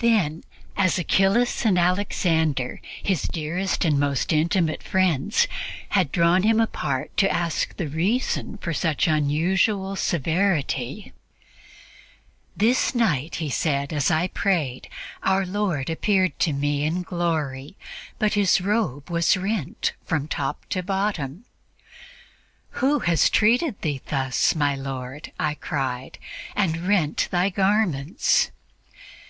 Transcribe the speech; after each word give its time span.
Then, 0.00 0.44
as 0.76 0.98
Achillas 0.98 1.64
and 1.64 1.78
Alexander, 1.78 2.78
his 3.02 3.22
dearest 3.22 3.86
and 3.86 3.98
most 3.98 4.30
intimate 4.30 4.82
friends, 4.82 5.48
had 5.88 6.12
drawn 6.12 6.42
him 6.42 6.60
apart 6.60 7.16
to 7.16 7.30
ask 7.32 7.74
the 7.78 7.88
reason 7.88 8.58
for 8.58 8.74
such 8.74 9.06
unusual 9.08 9.96
severity 9.96 11.14
"This 12.54 12.94
night," 12.94 13.36
he 13.36 13.48
said, 13.48 13.94
"as 13.94 14.10
I 14.10 14.28
prayed, 14.28 14.90
Our 15.22 15.46
Lord 15.46 15.88
appeared 15.88 16.38
to 16.40 16.52
me 16.52 16.84
in 16.84 17.00
glory, 17.00 17.78
but 18.18 18.34
His 18.34 18.60
robe 18.60 19.08
was 19.08 19.38
rent 19.38 19.94
from 20.04 20.28
top 20.28 20.66
to 20.68 20.82
bottom. 20.82 21.46
'Who 22.72 22.98
has 22.98 23.30
treated 23.30 23.80
Thee 23.80 24.02
thus, 24.10 24.54
my 24.54 24.74
Lord!' 24.76 25.32
I 25.40 25.54
cried, 25.54 26.18
'and 26.54 26.86
rent 26.86 27.28
Thy 27.30 27.48
garments?' 27.48 28.50